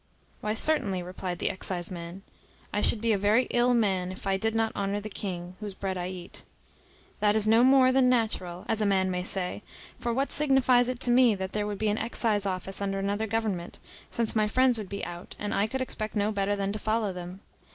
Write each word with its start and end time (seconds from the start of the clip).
"Why, 0.39 0.55
certainly," 0.55 1.03
replied 1.03 1.37
the 1.37 1.49
exciseman, 1.49 2.23
"I 2.73 2.81
should 2.81 3.01
be 3.01 3.13
a 3.13 3.19
very 3.19 3.43
ill 3.51 3.75
man 3.75 4.11
if 4.11 4.25
I 4.25 4.35
did 4.35 4.55
not 4.55 4.75
honour 4.75 4.99
the 4.99 5.09
king, 5.11 5.55
whose 5.59 5.75
bread 5.75 5.95
I 5.95 6.07
eat. 6.07 6.43
That 7.19 7.35
is 7.35 7.45
no 7.45 7.63
more 7.63 7.91
than 7.91 8.09
natural, 8.09 8.65
as 8.67 8.81
a 8.81 8.85
man 8.87 9.11
may 9.11 9.21
say: 9.21 9.61
for 9.99 10.11
what 10.11 10.31
signifies 10.31 10.89
it 10.89 10.99
to 11.01 11.11
me 11.11 11.35
that 11.35 11.51
there 11.51 11.67
would 11.67 11.77
be 11.77 11.89
an 11.89 11.99
excise 11.99 12.47
office 12.47 12.81
under 12.81 12.97
another 12.97 13.27
government, 13.27 13.77
since 14.09 14.35
my 14.35 14.47
friends 14.47 14.79
would 14.79 14.89
be 14.89 15.05
out, 15.05 15.35
and 15.37 15.53
I 15.53 15.67
could 15.67 15.81
expect 15.81 16.15
no 16.15 16.31
better 16.31 16.55
than 16.55 16.71
to 16.73 16.79
follow 16.79 17.13
them? 17.13 17.41